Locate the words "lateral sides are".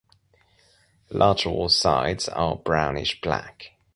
1.11-2.55